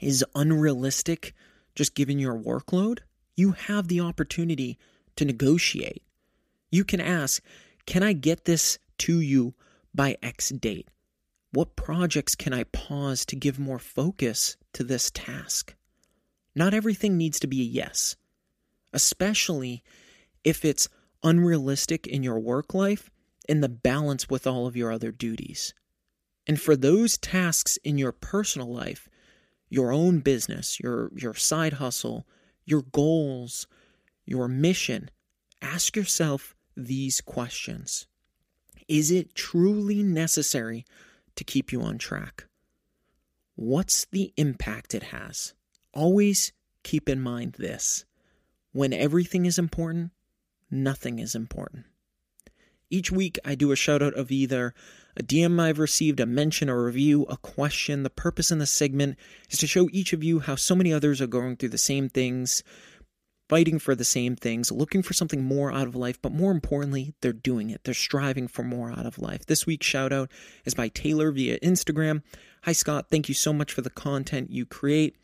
is 0.00 0.24
unrealistic, 0.34 1.34
just 1.76 1.94
given 1.94 2.18
your 2.18 2.34
workload, 2.34 3.00
you 3.36 3.52
have 3.52 3.86
the 3.86 4.00
opportunity 4.00 4.78
to 5.14 5.24
negotiate. 5.24 6.02
You 6.70 6.84
can 6.84 7.00
ask, 7.00 7.42
Can 7.86 8.02
I 8.02 8.14
get 8.14 8.46
this 8.46 8.78
to 8.98 9.20
you 9.20 9.54
by 9.94 10.16
X 10.22 10.48
date? 10.48 10.88
What 11.52 11.76
projects 11.76 12.34
can 12.34 12.52
I 12.52 12.64
pause 12.64 13.24
to 13.26 13.36
give 13.36 13.58
more 13.58 13.78
focus 13.78 14.56
to 14.72 14.82
this 14.82 15.10
task? 15.10 15.74
Not 16.54 16.74
everything 16.74 17.16
needs 17.16 17.38
to 17.40 17.46
be 17.46 17.60
a 17.60 17.64
yes, 17.64 18.16
especially 18.92 19.82
if 20.42 20.64
it's 20.64 20.88
unrealistic 21.22 22.06
in 22.06 22.22
your 22.22 22.38
work 22.38 22.74
life 22.74 23.10
and 23.48 23.62
the 23.62 23.68
balance 23.68 24.28
with 24.28 24.46
all 24.46 24.66
of 24.66 24.76
your 24.76 24.90
other 24.90 25.12
duties. 25.12 25.74
And 26.46 26.60
for 26.60 26.76
those 26.76 27.18
tasks 27.18 27.78
in 27.84 27.98
your 27.98 28.12
personal 28.12 28.72
life, 28.72 29.08
your 29.68 29.92
own 29.92 30.20
business, 30.20 30.78
your, 30.80 31.10
your 31.14 31.34
side 31.34 31.74
hustle, 31.74 32.26
your 32.64 32.82
goals, 32.82 33.66
your 34.24 34.48
mission, 34.48 35.10
ask 35.62 35.96
yourself 35.96 36.54
these 36.76 37.20
questions 37.20 38.06
Is 38.88 39.10
it 39.10 39.34
truly 39.34 40.02
necessary 40.02 40.84
to 41.36 41.44
keep 41.44 41.72
you 41.72 41.82
on 41.82 41.98
track? 41.98 42.46
What's 43.54 44.04
the 44.06 44.32
impact 44.36 44.94
it 44.94 45.04
has? 45.04 45.54
Always 45.94 46.52
keep 46.82 47.08
in 47.08 47.20
mind 47.20 47.54
this 47.58 48.04
when 48.72 48.92
everything 48.92 49.46
is 49.46 49.58
important, 49.58 50.10
nothing 50.70 51.18
is 51.18 51.34
important. 51.34 51.86
Each 52.90 53.10
week, 53.10 53.38
I 53.44 53.54
do 53.54 53.72
a 53.72 53.76
shout 53.76 54.02
out 54.02 54.14
of 54.14 54.30
either 54.30 54.72
a 55.16 55.22
DM 55.22 55.60
I've 55.60 55.78
received, 55.78 56.20
a 56.20 56.26
mention, 56.26 56.68
a 56.68 56.78
review, 56.78 57.24
a 57.24 57.36
question. 57.36 58.02
The 58.02 58.10
purpose 58.10 58.50
in 58.50 58.58
the 58.58 58.66
segment 58.66 59.16
is 59.50 59.58
to 59.60 59.66
show 59.66 59.88
each 59.90 60.12
of 60.12 60.22
you 60.22 60.40
how 60.40 60.56
so 60.56 60.74
many 60.74 60.92
others 60.92 61.20
are 61.20 61.26
going 61.26 61.56
through 61.56 61.70
the 61.70 61.78
same 61.78 62.08
things, 62.08 62.62
fighting 63.48 63.78
for 63.78 63.94
the 63.94 64.04
same 64.04 64.36
things, 64.36 64.70
looking 64.70 65.02
for 65.02 65.14
something 65.14 65.42
more 65.42 65.72
out 65.72 65.88
of 65.88 65.96
life, 65.96 66.20
but 66.20 66.32
more 66.32 66.52
importantly, 66.52 67.14
they're 67.22 67.32
doing 67.32 67.70
it. 67.70 67.82
They're 67.84 67.94
striving 67.94 68.46
for 68.46 68.62
more 68.62 68.90
out 68.90 69.06
of 69.06 69.18
life. 69.18 69.46
This 69.46 69.66
week's 69.66 69.86
shout 69.86 70.12
out 70.12 70.30
is 70.64 70.74
by 70.74 70.88
Taylor 70.88 71.32
via 71.32 71.58
Instagram. 71.60 72.22
Hi, 72.64 72.72
Scott. 72.72 73.06
Thank 73.10 73.28
you 73.28 73.34
so 73.34 73.52
much 73.52 73.72
for 73.72 73.80
the 73.80 73.90
content 73.90 74.50
you 74.50 74.66
create. 74.66 75.16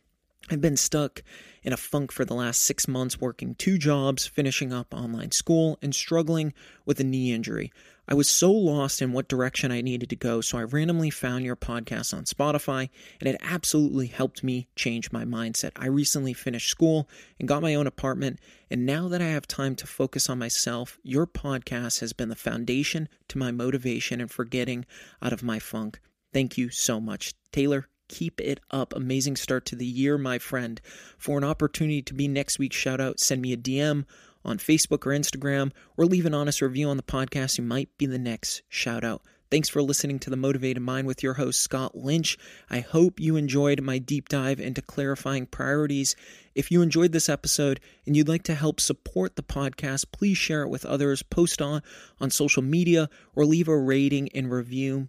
I've 0.51 0.61
been 0.61 0.77
stuck 0.77 1.23
in 1.63 1.73
a 1.73 1.77
funk 1.77 2.11
for 2.11 2.25
the 2.25 2.35
last 2.35 2.63
six 2.63 2.89
months, 2.89 3.21
working 3.21 3.55
two 3.55 3.79
jobs, 3.79 4.27
finishing 4.27 4.73
up 4.73 4.93
online 4.93 5.31
school, 5.31 5.79
and 5.81 5.95
struggling 5.95 6.53
with 6.85 6.99
a 6.99 7.05
knee 7.05 7.33
injury. 7.33 7.73
I 8.09 8.15
was 8.15 8.29
so 8.29 8.51
lost 8.51 9.01
in 9.01 9.13
what 9.13 9.29
direction 9.29 9.71
I 9.71 9.81
needed 9.81 10.11
to 10.11 10.17
go, 10.17 10.41
so 10.41 10.59
I 10.59 10.65
randomly 10.65 11.11
found 11.11 11.45
your 11.45 11.55
podcast 11.55 12.13
on 12.13 12.25
Spotify, 12.25 12.91
and 13.21 13.29
it 13.29 13.41
absolutely 13.41 14.09
helped 14.09 14.43
me 14.43 14.67
change 14.75 15.13
my 15.13 15.25
mindset. 15.25 15.71
I 15.77 15.87
recently 15.87 16.33
finished 16.33 16.69
school 16.69 17.09
and 17.39 17.47
got 17.47 17.63
my 17.63 17.77
own 17.77 17.87
apartment, 17.87 18.41
and 18.69 18.85
now 18.85 19.07
that 19.09 19.23
I 19.23 19.29
have 19.29 19.47
time 19.47 19.77
to 19.77 19.87
focus 19.87 20.29
on 20.29 20.41
myself, 20.41 20.99
your 21.05 21.29
podcast 21.29 22.01
has 22.01 22.13
been 22.13 22.29
the 22.29 22.35
foundation 22.35 23.09
to 23.29 23.39
my 23.39 23.53
motivation 23.53 24.21
and 24.21 24.31
for 24.31 24.45
getting 24.45 24.85
out 25.23 25.33
of 25.33 25.45
my 25.45 25.61
funk. 25.61 26.01
Thank 26.33 26.59
you 26.59 26.71
so 26.71 27.01
much. 27.01 27.35
Taylor, 27.53 27.87
keep 28.13 28.41
it 28.41 28.61
up. 28.71 28.95
Amazing 28.95 29.37
start 29.37 29.65
to 29.67 29.77
the 29.77 29.87
year, 29.87 30.19
my 30.19 30.39
friend. 30.39 30.81
For 31.17 31.39
an 31.39 31.45
opportunity 31.45 32.03
to 32.03 32.15
be 32.15 32.29
next 32.29 32.59
week's 32.59 32.77
shout 32.77 33.01
out, 33.01 33.19
send 33.19 33.41
me 33.41 33.55
a 33.55 33.57
DM 33.57 34.05
on 34.45 34.59
Facebook 34.59 35.07
or 35.07 35.11
Instagram, 35.11 35.73
or 35.97 36.05
leave 36.05 36.27
an 36.27 36.35
honest 36.35 36.61
review 36.61 36.89
on 36.89 36.99
the 36.99 37.03
podcast. 37.03 37.57
You 37.57 37.65
might 37.65 37.89
be 37.97 38.07
the 38.07 38.19
next 38.19 38.63
shout 38.69 39.03
out. 39.03 39.23
Thanks 39.51 39.69
for 39.69 39.83
listening 39.83 40.19
to 40.21 40.31
The 40.31 40.37
Motivated 40.37 40.83
Mind 40.83 41.07
with 41.07 41.23
your 41.23 41.35
host, 41.35 41.61
Scott 41.61 41.95
Lynch. 41.95 42.39
I 42.71 42.81
hope 42.81 43.19
you 43.19 43.37
enjoyed 43.37 43.81
my 43.83 43.99
deep 43.99 44.29
dive 44.29 44.61
into 44.61 44.83
clarifying 44.83 45.47
priorities. 45.47 46.17
If 46.55 46.71
you 46.71 46.83
enjoyed 46.83 47.13
this 47.13 47.29
episode 47.29 47.81
and 48.07 48.17
you'd 48.17 48.29
like 48.29 48.45
to 48.45 48.55
help 48.55 48.81
support 48.81 49.37
the 49.37 49.43
podcast, 49.43 50.07
please 50.13 50.39
share 50.39 50.63
it 50.63 50.71
with 50.71 50.87
others, 50.87 51.23
post 51.23 51.63
on, 51.63 51.83
on 52.21 52.31
social 52.31 52.63
media, 52.63 53.09
or 53.35 53.45
leave 53.45 53.69
a 53.69 53.77
rating 53.77 54.31
and 54.35 54.51
review. 54.51 55.09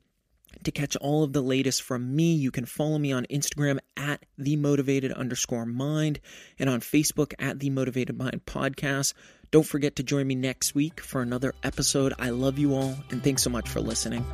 To 0.64 0.72
catch 0.72 0.96
all 0.98 1.24
of 1.24 1.34
the 1.34 1.42
latest 1.42 1.82
from 1.82 2.16
me, 2.16 2.34
you 2.34 2.52
can 2.52 2.66
follow 2.66 2.98
me 2.98 3.12
on 3.12 3.26
Instagram 3.26 3.80
at 3.98 4.26
the 4.38 4.56
motivated 4.56 5.12
underscore 5.12 5.66
mind 5.66 6.20
and 6.58 6.70
on 6.70 6.80
Facebook 6.80 7.34
at 7.40 7.60
the 7.60 7.70
motivated 7.70 8.18
mind 8.18 8.46
podcast. 8.46 9.14
Don't 9.52 9.66
forget 9.68 9.98
to 9.98 10.04
join 10.04 10.26
me 10.26 10.36
next 10.36 10.74
week 10.74 11.00
for 11.00 11.22
another 11.22 11.54
episode. 11.64 12.14
I 12.18 12.30
love 12.30 12.58
you 12.58 12.74
all, 12.74 12.96
and 13.12 13.24
thanks 13.24 13.44
so 13.44 13.50
much 13.50 13.70
for 13.70 13.82
listening. 13.82 14.26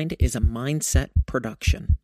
Mind 0.00 0.14
is 0.18 0.34
a 0.34 0.40
mindset 0.40 1.10
production. 1.26 1.98